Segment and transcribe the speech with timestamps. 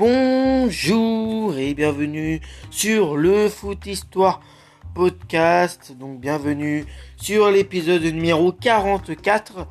[0.00, 4.40] Bonjour et bienvenue sur le Foot Histoire
[4.94, 5.92] podcast.
[5.94, 6.86] Donc bienvenue
[7.18, 9.66] sur l'épisode numéro 44.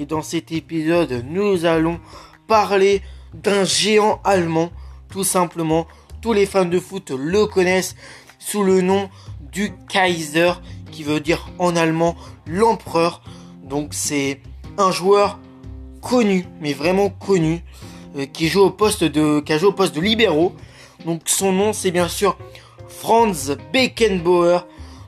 [0.00, 2.00] Et dans cet épisode, nous allons
[2.46, 3.02] parler
[3.34, 4.70] d'un géant allemand.
[5.10, 5.86] Tout simplement,
[6.22, 7.96] tous les fans de foot le connaissent
[8.38, 9.10] sous le nom
[9.52, 10.52] du Kaiser,
[10.90, 13.22] qui veut dire en allemand l'empereur.
[13.62, 14.40] Donc c'est
[14.78, 15.38] un joueur
[16.00, 17.62] connu, mais vraiment connu,
[18.24, 20.54] qui joue au poste de, qui a joué au poste de libéraux.
[21.04, 22.36] Donc son nom c'est bien sûr
[22.88, 24.60] Franz Beckenbauer.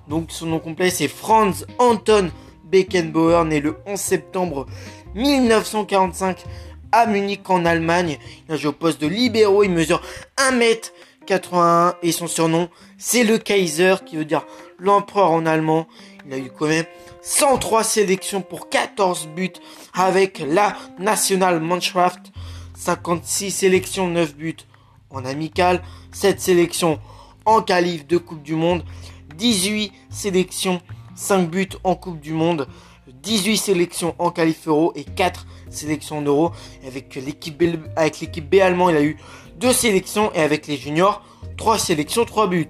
[0.09, 2.31] Donc son nom complet c'est Franz Anton
[2.65, 4.67] Beckenbauer, né le 11 septembre
[5.15, 6.45] 1945
[6.93, 8.19] à Munich en Allemagne.
[8.49, 10.03] Il a joué au poste de libéraux, il mesure
[10.37, 14.45] 1m81 et son surnom c'est le Kaiser qui veut dire
[14.79, 15.87] l'empereur en allemand.
[16.27, 16.85] Il a eu quand même
[17.23, 19.53] 103 sélections pour 14 buts
[19.95, 22.33] avec la Nationalmannschaft.
[22.79, 24.57] 56 sélections, 9 buts
[25.11, 27.01] en amical, 7 sélections
[27.45, 28.85] en qualif de Coupe du Monde,
[29.37, 30.81] 18 sélections,
[31.17, 32.69] 5 buts en Coupe du Monde,
[33.23, 36.23] 18 sélections en qualif euro et 4 sélections
[37.17, 39.17] l'équipe B, avec l'équipe B allemand, il a eu
[39.57, 40.33] 2 sélections.
[40.35, 41.23] Et avec les juniors,
[41.57, 42.69] 3 sélections, 3 buts.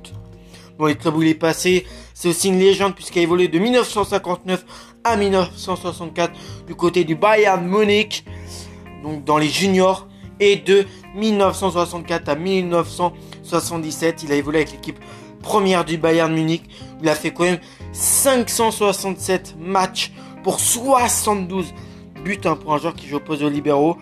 [0.78, 3.58] Bon, les clubs où il est passé, c'est aussi une légende puisqu'il a évolué de
[3.58, 4.64] 1959
[5.04, 6.32] à 1964
[6.66, 8.24] du côté du Bayern Munich
[9.02, 10.06] donc dans les juniors.
[10.40, 14.98] Et de 1964 à 1977, il a évolué avec l'équipe
[15.42, 16.62] première du Bayern Munich.
[17.02, 17.58] Il a fait quand même
[17.92, 20.12] 567 matchs
[20.44, 21.74] pour 72
[22.24, 23.96] buts hein, pour un joueur qui joue au poste de libéraux.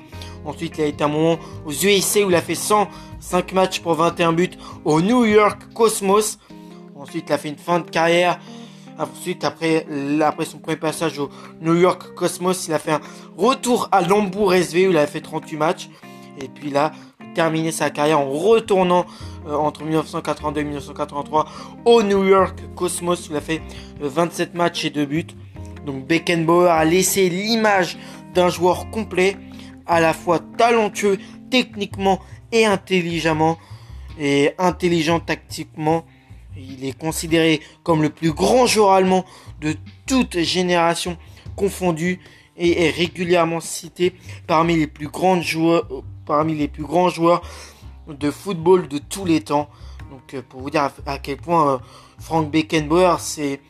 [0.45, 3.95] Ensuite, il a été un moment aux USA où il a fait 105 matchs pour
[3.95, 4.51] 21 buts
[4.85, 6.39] au New York Cosmos.
[6.95, 8.39] Ensuite, il a fait une fin de carrière
[8.99, 9.87] Ensuite, après,
[10.23, 11.29] après son premier passage au
[11.61, 13.01] New York Cosmos, il a fait un
[13.37, 15.91] retour à Lambourg SV où il a fait 38 matchs.
[16.41, 16.93] Et puis a
[17.35, 19.05] terminé sa carrière en retournant
[19.47, 21.47] euh, entre 1982 et 1983
[21.85, 23.61] au New York Cosmos où il a fait
[24.01, 25.27] 27 euh, matchs et 2 buts.
[25.85, 27.99] Donc Beckenbauer a laissé l'image
[28.35, 29.37] d'un joueur complet,
[29.87, 31.19] à la fois talentueux
[31.51, 32.21] techniquement
[32.53, 33.59] et intelligemment,
[34.19, 36.05] et intelligent tactiquement.
[36.56, 39.25] Il est considéré comme le plus grand joueur allemand
[39.61, 39.75] de
[40.06, 41.17] toute génération
[41.55, 42.21] confondue
[42.56, 44.15] et est régulièrement cité
[44.47, 45.87] parmi les plus grands joueurs,
[48.09, 49.69] de football de tous les temps.
[50.11, 51.78] Donc euh, pour vous dire à, quel point euh,
[52.19, 53.61] Frank Beckenbauer c'est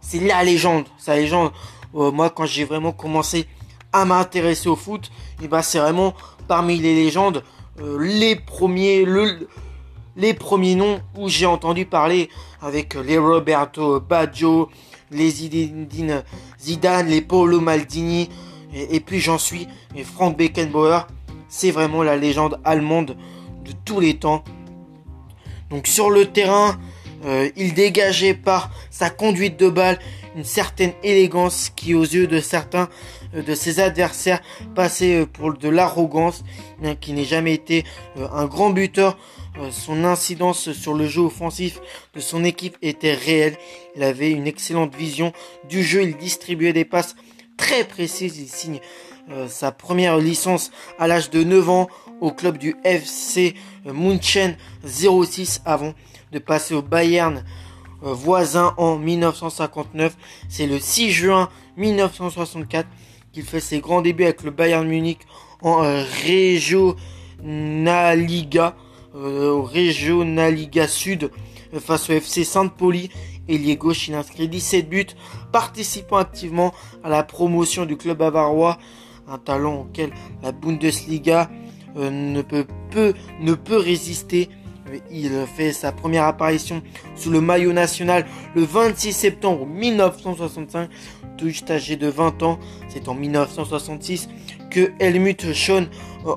[0.00, 1.52] c'est la légende, sa légende.
[1.94, 3.46] Euh, moi quand j'ai vraiment commencé
[3.92, 5.10] à m'intéresser au foot,
[5.40, 6.14] et eh ben c'est vraiment
[6.48, 7.44] parmi les légendes
[7.98, 9.48] les premiers le
[10.16, 12.28] les premiers noms où j'ai entendu parler
[12.60, 14.68] avec les Roberto Baggio,
[15.10, 18.28] les Zidane, les Paolo Maldini,
[18.74, 21.06] et, puis j'en suis, et Frank Beckenbauer,
[21.48, 23.16] c'est vraiment la légende allemande
[23.64, 24.42] de tous les temps.
[25.70, 26.78] Donc sur le terrain,
[27.24, 29.98] euh, il dégageait par sa conduite de balle
[30.34, 32.88] une certaine élégance qui aux yeux de certains
[33.32, 34.40] de ses adversaires
[34.74, 36.44] passait euh, pour de l'arrogance,
[36.80, 37.84] bien qu'il n'ait jamais été
[38.16, 39.16] un grand buteur
[39.58, 41.80] euh, son incidence sur le jeu offensif
[42.14, 43.58] de son équipe était réelle.
[43.96, 45.32] Il avait une excellente vision
[45.68, 46.02] du jeu.
[46.04, 47.16] Il distribuait des passes
[47.58, 48.38] très précises.
[48.38, 48.80] Il signe
[49.30, 51.88] euh, sa première licence à l'âge de 9 ans
[52.22, 53.54] au club du FC
[53.84, 54.56] München
[54.86, 55.92] 06 avant
[56.32, 57.44] de passer au Bayern
[58.04, 60.16] euh, voisin en 1959.
[60.48, 62.88] C'est le 6 juin 1964
[63.32, 65.20] qu'il fait ses grands débuts avec le Bayern Munich
[65.62, 66.04] en euh,
[69.60, 71.30] Regionalliga Sud
[71.74, 73.10] euh, face au FC Sainte-Poli.
[73.48, 75.06] Ailier gauche, il inscrit 17 buts,
[75.50, 76.72] participant activement
[77.02, 78.78] à la promotion du club bavarois,
[79.28, 80.10] un talent auquel
[80.42, 81.50] la Bundesliga
[81.96, 84.48] euh, ne peut, peu, ne peut résister.
[85.10, 86.82] Il fait sa première apparition
[87.16, 90.88] sous le maillot national le 26 septembre 1965,
[91.36, 92.58] tout juste âgé de 20 ans.
[92.88, 94.28] C'est en 1966
[94.70, 95.88] que Helmut Schön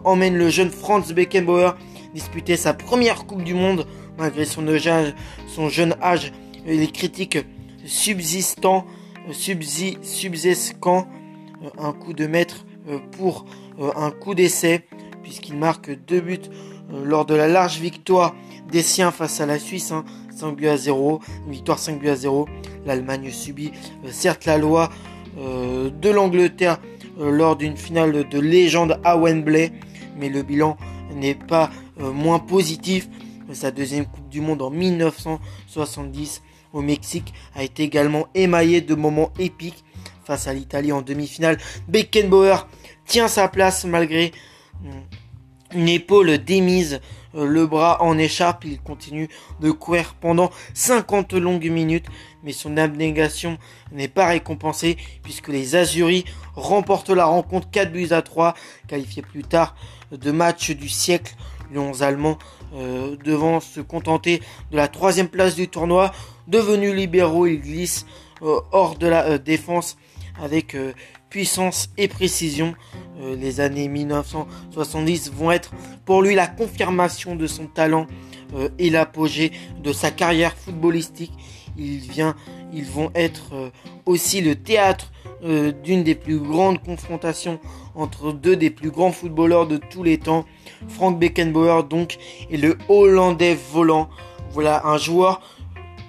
[0.04, 1.72] emmène le jeune Franz Beckenbauer
[2.14, 3.86] disputer sa première Coupe du Monde
[4.18, 4.66] malgré son,
[5.70, 6.32] jeune âge
[6.66, 7.40] et les critiques
[7.86, 8.86] subsistant,
[9.28, 9.34] euh,
[11.78, 13.46] un coup de maître euh, pour
[13.80, 14.86] euh, un coup d'essai
[15.24, 16.40] puisqu'il marque deux buts
[16.92, 18.36] lors de la large victoire
[18.72, 20.04] des siens face à la Suisse, 5
[20.42, 22.48] hein, buts à 0, victoire 5 buts à 0.
[22.86, 23.72] L'Allemagne subit
[24.12, 24.90] certes la loi
[25.38, 26.80] de l'Angleterre
[27.18, 29.72] lors d'une finale de légende à Wembley,
[30.18, 30.78] mais le bilan
[31.14, 33.08] n'est pas euh, moins positif.
[33.54, 36.42] Sa deuxième Coupe du Monde en 1970
[36.74, 39.84] au Mexique a été également émaillée de moments épiques
[40.24, 41.58] face à l'Italie en demi-finale.
[41.88, 42.68] Beckenbauer
[43.06, 44.32] tient sa place malgré
[44.84, 45.04] hum,
[45.76, 47.02] une épaule démise,
[47.36, 49.30] euh, le bras en écharpe, il continue
[49.60, 52.06] de courir pendant 50 longues minutes,
[52.44, 53.58] mais son abnégation
[53.92, 56.26] n'est pas récompensée puisque les Azuris
[56.56, 58.56] remportent la rencontre 4 buts à 3,
[58.88, 59.76] qualifié plus tard
[60.12, 61.36] de match du siècle.
[61.72, 62.38] Les 11 Allemands
[62.76, 66.12] euh, devant se contenter de la troisième place du tournoi.
[66.48, 68.06] Devenus libéraux, ils glissent
[68.44, 69.98] euh, hors de la défense
[70.42, 70.76] avec
[71.36, 72.76] puissance et précision.
[73.20, 75.72] Euh, les années 1970 vont être
[76.06, 78.08] pour lui la confirmation de son talent
[78.56, 79.52] euh, et l'apogée
[79.84, 81.34] de sa carrière footballistique.
[81.78, 82.38] Il vient,
[82.72, 83.70] ils vont être euh,
[84.06, 85.12] aussi le théâtre
[85.84, 87.60] d'une des plus grandes confrontations
[87.94, 90.46] entre deux des plus grands footballeurs de tous les temps,
[90.88, 92.18] Frank Beckenbauer donc
[92.50, 94.10] et le Hollandais volant.
[94.52, 95.42] Voilà un joueur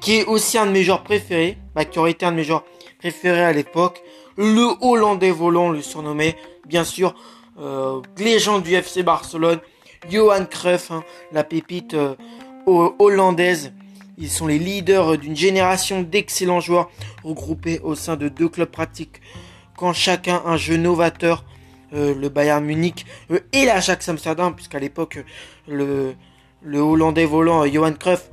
[0.01, 2.45] qui est aussi un de mes joueurs préférés, bah, qui aurait été un de mes
[2.45, 2.65] joueurs
[2.99, 4.03] préférés à l'époque.
[4.37, 6.37] Le Hollandais volant le surnommait,
[6.67, 7.15] bien sûr,
[7.59, 9.61] euh, légende du FC Barcelone,
[10.11, 11.03] Johan Cruyff, hein,
[11.33, 12.15] la pépite euh,
[12.67, 13.73] hollandaise.
[14.19, 16.91] Ils sont les leaders d'une génération d'excellents joueurs
[17.25, 19.21] regroupés au sein de deux clubs pratiques,
[19.77, 21.45] quand chacun un jeu novateur,
[21.95, 25.25] euh, le Bayern Munich euh, et l'Ajax Amsterdam, puisqu'à l'époque
[25.67, 26.15] le,
[26.63, 28.29] le Hollandais volant Johan Cruyff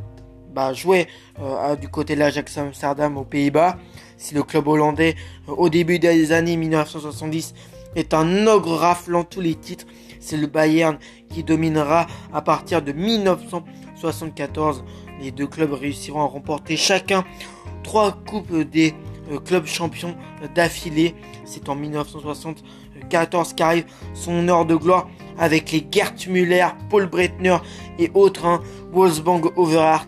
[0.54, 1.08] bah, jouait
[1.82, 3.78] du côté de l'Ajax Amsterdam aux Pays-Bas
[4.18, 5.16] si le club hollandais,
[5.50, 7.54] euh, au début des années 1970,
[7.96, 9.86] est un ogre raflant tous les titres,
[10.20, 10.98] c'est le Bayern
[11.30, 14.84] qui dominera à partir de 1974.
[15.22, 17.24] Les deux clubs réussiront à remporter chacun
[17.84, 18.94] trois coupes des
[19.32, 20.16] euh, clubs champions
[20.56, 21.16] d'affilée.
[21.46, 27.58] C'est en 1974 qu'arrive son heure de gloire avec les Gert Müller, Paul Breitner
[28.00, 28.62] et autres, hein,
[28.92, 30.08] Wolfgang Overhart.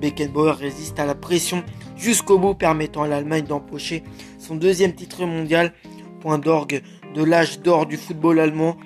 [0.00, 1.64] Beckenbauer résiste à la pression
[1.96, 4.02] jusqu'au bout, permettant à l'Allemagne d'empocher
[4.38, 5.72] son deuxième titre mondial,
[6.20, 6.82] point d'orgue
[7.14, 8.76] de l'âge d'or du football allemand.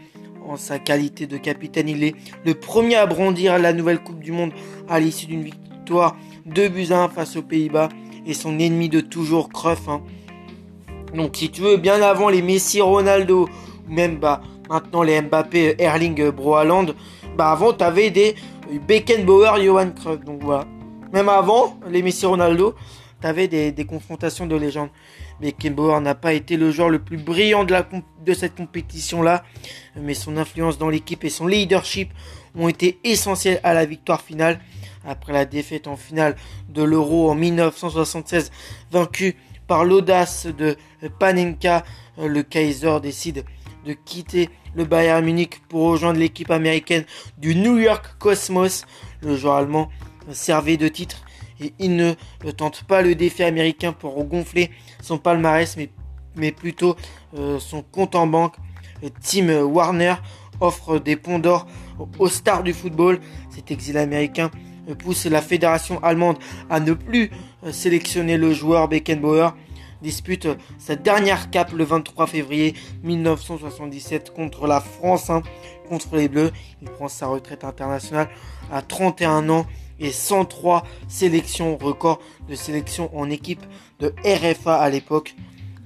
[0.46, 2.14] En sa qualité de capitaine, il est
[2.46, 4.52] le premier à brandir la nouvelle Coupe du Monde
[4.88, 6.16] à l'issue d'une victoire
[6.46, 7.90] 2 buts à 1 face aux Pays-Bas
[8.26, 9.88] et son ennemi de toujours, Cruyff.
[9.88, 10.02] Hein.
[11.14, 13.48] Donc si tu veux, bien avant les Messi, Ronaldo,
[13.88, 16.86] ou même bah, maintenant les Mbappé, Erling, Broaland,
[17.36, 18.34] bah avant tu avais des
[18.86, 20.24] Beckenbauer, Johan Cruyff.
[20.24, 20.64] Donc voilà.
[21.12, 22.74] Même avant Messi, Ronaldo,
[23.20, 24.90] t'avais des, des confrontations de légende.
[25.40, 27.86] Mais Kemboer n'a pas été le joueur le plus brillant de, la,
[28.24, 29.44] de cette compétition-là,
[29.96, 32.10] mais son influence dans l'équipe et son leadership
[32.56, 34.60] ont été essentiels à la victoire finale.
[35.06, 36.36] Après la défaite en finale
[36.68, 38.50] de l'Euro en 1976,
[38.90, 40.76] vaincu par l'audace de
[41.18, 41.84] Panenka,
[42.18, 43.44] le Kaiser décide
[43.86, 47.04] de quitter le Bayern Munich pour rejoindre l'équipe américaine
[47.38, 48.84] du New York Cosmos.
[49.22, 49.88] Le joueur allemand
[50.32, 51.24] servait de titre
[51.60, 52.14] et il ne
[52.56, 54.70] tente pas le défi américain pour gonfler
[55.02, 55.90] son palmarès, mais,
[56.36, 56.96] mais plutôt
[57.36, 58.54] euh, son compte en banque.
[59.22, 60.14] Tim Warner
[60.60, 61.66] offre des ponts d'or
[62.18, 63.20] aux stars du football.
[63.50, 64.50] Cet exil américain
[64.98, 66.38] pousse la fédération allemande
[66.70, 67.30] à ne plus
[67.64, 69.50] euh, sélectionner le joueur Beckenbauer.
[70.00, 70.46] Dispute
[70.78, 75.42] sa dernière cape le 23 février 1977 contre la France, hein,
[75.88, 76.52] contre les Bleus.
[76.80, 78.28] Il prend sa retraite internationale
[78.70, 79.66] à 31 ans
[80.00, 83.64] et 103 sélections, record de sélection en équipe
[84.00, 85.34] de RFA à l'époque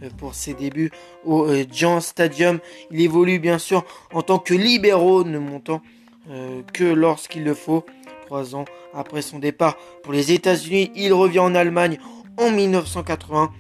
[0.03, 0.91] euh, pour ses débuts
[1.25, 2.59] au euh, Giant Stadium.
[2.91, 5.83] Il évolue bien sûr en tant que libéraux, ne montant
[6.31, 7.85] euh, que lorsqu'il le faut.
[8.27, 8.65] Trois ans
[8.95, 11.99] après son départ pour les États-Unis, il revient en Allemagne
[12.39, 13.53] en 1980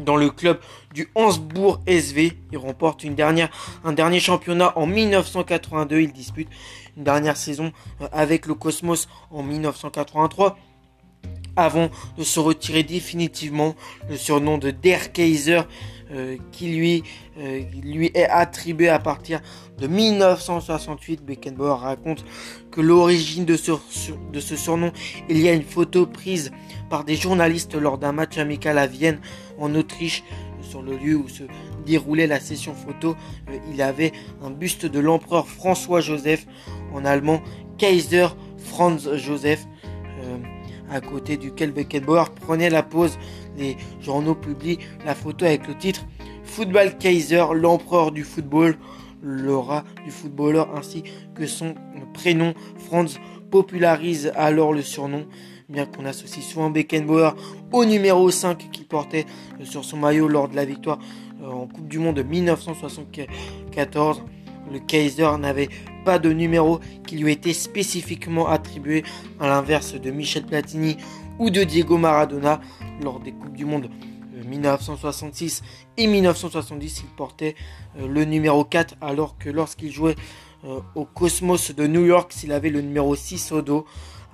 [0.00, 0.58] dans le club
[0.94, 2.32] du Hansbourg SV.
[2.52, 6.00] Il remporte un dernier championnat en 1982.
[6.00, 6.48] Il dispute
[6.96, 10.58] une dernière saison euh, avec le Cosmos en 1983
[11.56, 13.74] avant de se retirer définitivement
[14.08, 15.62] le surnom de Der Kaiser
[16.12, 17.02] euh, qui lui,
[17.38, 19.40] euh, lui est attribué à partir
[19.78, 21.24] de 1968.
[21.24, 22.24] Beckenbauer raconte
[22.70, 23.72] que l'origine de ce,
[24.32, 24.92] de ce surnom,
[25.28, 26.50] il y a une photo prise
[26.88, 29.20] par des journalistes lors d'un match amical à Vienne
[29.58, 30.24] en Autriche
[30.62, 31.44] sur le lieu où se
[31.84, 33.16] déroulait la session photo,
[33.50, 34.12] euh, il avait
[34.42, 36.46] un buste de l'empereur François Joseph,
[36.92, 37.42] en allemand
[37.78, 40.38] Kaiser Franz Joseph, euh,
[40.90, 43.18] à côté duquel Beckenbauer prenait la pose.
[43.56, 46.06] Les journaux publient la photo avec le titre
[46.44, 48.76] Football Kaiser, l'empereur du football,
[49.22, 51.04] l'aura du footballeur ainsi
[51.34, 51.74] que son
[52.14, 53.18] prénom Franz
[53.50, 55.26] popularise alors le surnom
[55.70, 57.30] bien qu'on associe souvent Beckenbauer
[57.72, 59.26] au numéro 5 qu'il portait
[59.62, 60.98] sur son maillot lors de la victoire
[61.42, 64.22] euh, en Coupe du Monde de 1974.
[64.72, 65.68] Le Kaiser n'avait
[66.04, 69.04] pas de numéro qui lui était spécifiquement attribué,
[69.40, 70.96] à l'inverse de Michel Platini
[71.40, 72.60] ou de Diego Maradona
[73.02, 73.90] lors des Coupes du Monde
[74.46, 77.02] 1966 euh, et 1970.
[77.04, 77.56] Il portait
[77.98, 80.14] le numéro 4 alors que lorsqu'il jouait
[80.94, 83.86] au Cosmos de New York s'il avait le numéro 6 au dos.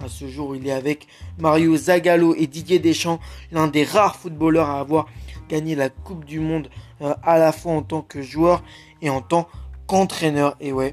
[0.04, 1.06] À ce jour, il est avec
[1.38, 3.20] Mario Zagallo et Didier Deschamps,
[3.50, 5.06] l'un des rares footballeurs à avoir
[5.48, 6.68] gagné la Coupe du Monde
[7.00, 8.62] à la fois en tant que joueur
[9.00, 9.48] et en tant
[9.86, 10.56] qu'entraîneur.
[10.60, 10.92] Et ouais,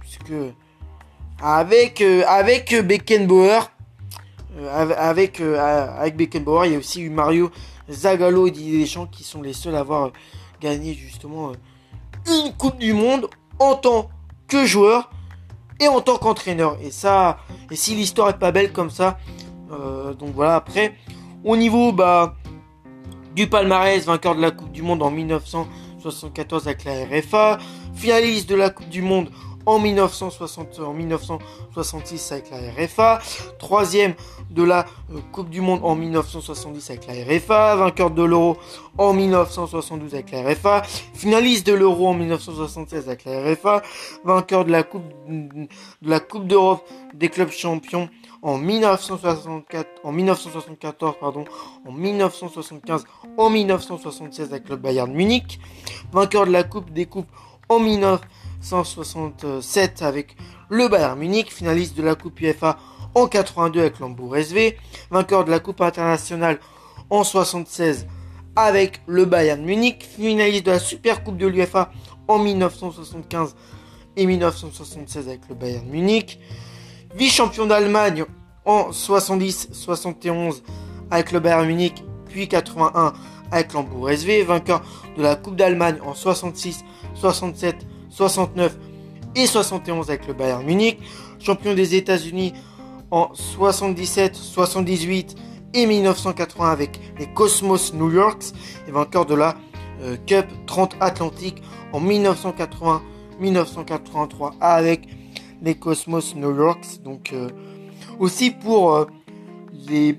[0.00, 0.34] puisque
[1.40, 3.70] avec, avec Beckenbauer,
[4.68, 7.50] avec, avec Beckenbauer, il y a aussi eu Mario
[7.90, 10.12] Zagallo et Didier Deschamps qui sont les seuls à avoir
[10.60, 11.52] gagné justement
[12.26, 14.08] une Coupe du Monde en tant
[14.48, 15.10] que joueur
[15.80, 16.78] et en tant qu'entraîneur.
[16.82, 17.38] Et ça,
[17.70, 19.18] et si l'histoire est pas belle comme ça,
[19.72, 20.56] euh, donc voilà.
[20.56, 20.94] Après,
[21.44, 22.36] au niveau bah
[23.34, 27.58] du palmarès, vainqueur de la Coupe du Monde en 1974 avec la RFA,
[27.94, 29.30] finaliste de la Coupe du Monde
[29.66, 33.20] en, 1960, en 1966 avec la RFA,
[33.58, 34.14] troisième
[34.50, 38.56] de la euh, Coupe du Monde en 1970 avec la RFA, vainqueur de l'Euro
[38.98, 40.82] en 1972 avec la RFA,
[41.14, 43.82] finaliste de l'Euro en 1976 avec la RFA,
[44.24, 45.68] vainqueur de la Coupe de
[46.02, 48.08] la Coupe d'Europe des clubs champions
[48.42, 51.46] en 1964, en 1974, pardon,
[51.88, 53.04] en 1975,
[53.38, 55.58] en 1976 avec le Bayern Munich,
[56.12, 57.30] vainqueur de la Coupe des Coupes
[57.70, 57.78] en
[58.64, 60.36] 1967 avec
[60.70, 62.78] le Bayern Munich, finaliste de la Coupe UEFA
[63.14, 64.78] en 82 avec l'Hambourg SV,
[65.10, 66.58] vainqueur de la Coupe internationale
[67.10, 68.06] en 76
[68.56, 71.92] avec le Bayern Munich, finaliste de la Super Coupe de l'UEFA
[72.26, 73.54] en 1975
[74.16, 76.40] et 1976 avec le Bayern Munich,
[77.14, 78.24] vice-champion d'Allemagne
[78.64, 80.62] en 70-71
[81.10, 83.12] avec le Bayern Munich, puis 81
[83.50, 84.82] avec l'Hambourg SV, vainqueur
[85.18, 86.82] de la Coupe d'Allemagne en 66,
[87.14, 87.76] 67,
[88.14, 88.76] 69
[89.34, 90.98] et 71 avec le Bayern Munich,
[91.40, 92.52] champion des États-Unis
[93.10, 95.34] en 77, 78
[95.74, 98.52] et 1980 avec les Cosmos New Yorks
[98.86, 99.56] et vainqueur de la
[100.02, 101.60] euh, Cup 30 Atlantique
[101.92, 103.02] en 1980,
[103.40, 105.08] 1983 avec
[105.62, 107.02] les Cosmos New Yorks.
[107.02, 107.48] Donc euh,
[108.20, 109.06] aussi pour euh,
[109.88, 110.16] les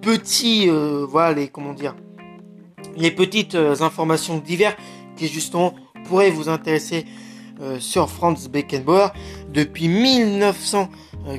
[0.00, 0.68] petits,
[1.08, 1.94] voilà les comment dire,
[2.96, 4.76] les petites informations diverses
[5.16, 5.74] qui justement
[6.08, 7.04] pourraient vous intéresser
[7.80, 9.08] sur Franz Beckenbauer
[9.52, 10.88] depuis 1900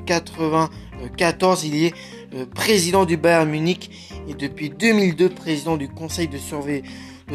[0.06, 1.94] 94, il est
[2.34, 3.90] euh, président du Bayern Munich
[4.28, 6.38] et depuis 2002 président du conseil de,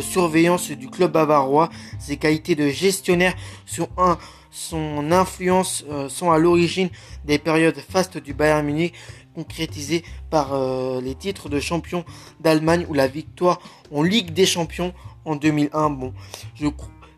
[0.01, 1.71] surveillance du club bavarois.
[1.99, 3.35] Ses qualités de gestionnaire
[3.67, 4.19] sont un,
[4.51, 6.91] son influence euh, sont à l'origine
[7.25, 8.95] des périodes fastes du Bayern Munich
[9.35, 12.05] concrétisées par euh, les titres de champion
[12.41, 13.61] d'Allemagne ou la victoire
[13.93, 15.91] en Ligue des Champions en 2001.
[15.91, 16.13] Bon,
[16.55, 16.69] je,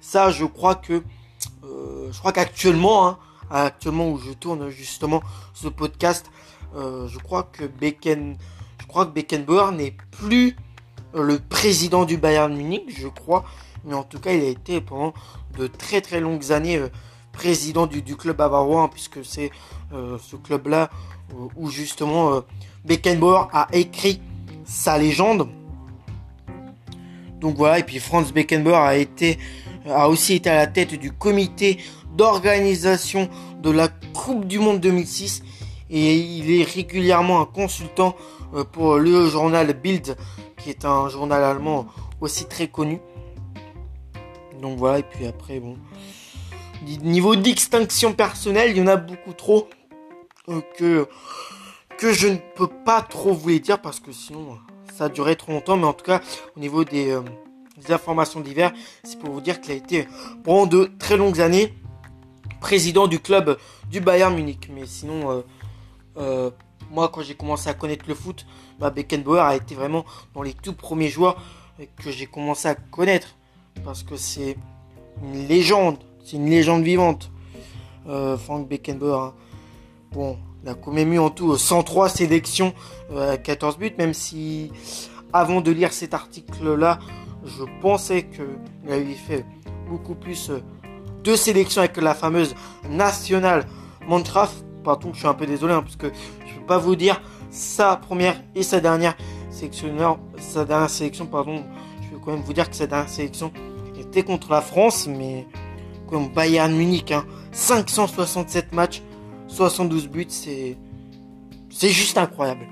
[0.06, 1.02] ça, je crois que,
[1.62, 3.18] je crois qu'actuellement, hein,
[3.50, 5.20] actuellement où je tourne justement
[5.52, 6.30] ce podcast,
[6.76, 10.56] euh, je crois que Beckenbauer n'est plus
[11.14, 13.44] euh, le président du Bayern Munich, je crois,
[13.84, 15.12] mais en tout cas il a été pendant
[15.58, 16.88] de très très longues années euh,
[17.32, 19.50] président du, club bavarois, hein, puisque c'est
[19.92, 20.88] ce club-là
[21.54, 22.42] où justement
[22.86, 24.22] Beckenbauer a écrit
[24.64, 25.46] sa légende.
[27.40, 29.38] Donc voilà, et puis Franz Beckenbauer a été
[29.88, 31.78] a aussi été à la tête du comité
[32.16, 33.28] d'organisation
[33.62, 35.42] de la Coupe du Monde 2006
[35.90, 38.16] et il est régulièrement un consultant
[38.54, 40.16] euh, pour le journal Bild
[40.58, 41.86] qui est un journal allemand
[42.20, 43.00] aussi très connu.
[44.60, 45.76] Donc voilà, et puis après, bon.
[47.02, 49.68] Niveau d'extinction personnelle, il y en a beaucoup trop
[50.48, 51.08] euh, que,
[51.98, 54.58] que je ne peux pas trop vous les dire parce que sinon
[54.94, 55.76] ça durait trop longtemps.
[55.76, 56.20] Mais en tout cas,
[56.56, 57.22] au niveau des, euh,
[57.76, 60.08] des informations diverses, c'est pour vous dire qu'il a été
[60.44, 61.74] pendant de très longues années
[62.60, 63.58] président du club
[63.90, 64.68] du Bayern Munich.
[64.72, 65.42] Mais sinon, euh,
[66.16, 66.50] euh,
[66.90, 68.46] moi, quand j'ai commencé à connaître le foot,
[68.80, 70.04] Beckenbauer a été vraiment
[70.34, 71.40] dans les tout premiers joueurs
[72.02, 73.36] que j'ai commencé à connaître.
[73.84, 74.56] Parce que c'est
[75.22, 77.30] une légende, c'est une légende vivante.
[78.08, 79.20] Euh, Frank Beckenbauer.
[79.20, 79.34] Hein.
[80.12, 82.72] Bon, il a quand en tout 103 sélections,
[83.44, 84.72] 14 buts, même si
[85.32, 86.98] avant de lire cet article-là,
[87.46, 89.44] je pensais qu'il avait fait
[89.88, 90.50] beaucoup plus
[91.24, 92.54] deux sélections avec la fameuse
[92.90, 93.66] nationale
[94.06, 94.52] Montraf.
[94.84, 96.08] Pardon, je suis un peu désolé hein, parce que
[96.46, 99.16] je ne peux pas vous dire sa première et sa dernière
[99.50, 101.64] sélectionneur, sa dernière sélection, pardon.
[102.02, 103.52] Je vais quand même vous dire que sa dernière sélection
[103.98, 105.46] était contre la France, mais
[106.08, 107.12] comme Bayern Munich,
[107.52, 108.76] 567 hein.
[108.76, 109.02] matchs,
[109.48, 110.76] 72 buts, c'est
[111.88, 112.66] juste incroyable.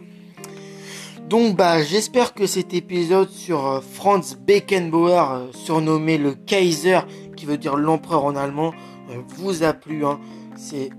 [1.28, 7.00] Donc bah j'espère que cet épisode sur euh, Franz Beckenbauer, euh, surnommé le Kaiser,
[7.34, 8.74] qui veut dire l'empereur en allemand,
[9.08, 10.04] euh, vous a plu.
[10.04, 10.20] Hein.
[10.54, 10.90] C'est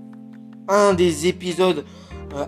[0.68, 1.84] un des épisodes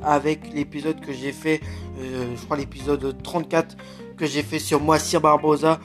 [0.03, 1.61] avec l'épisode que j'ai fait,
[1.99, 3.77] je crois l'épisode 34
[4.19, 5.79] que j'ai fait sur Moissir Barbosa,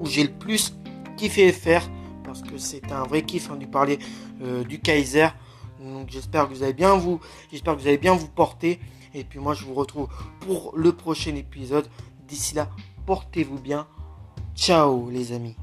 [0.00, 0.76] où j'ai le plus
[1.16, 1.88] kiffé faire
[2.24, 3.98] parce que c'est un vrai kiff hein, de parler
[4.68, 5.28] du Kaiser.
[5.80, 8.80] Donc j'espère que vous allez bien vous, j'espère que vous allez bien vous porter.
[9.16, 10.08] Et puis moi je vous retrouve
[10.40, 11.88] pour le prochain épisode.
[12.28, 12.68] D'ici là,
[13.06, 13.86] portez-vous bien.
[14.54, 15.56] Ciao les amis.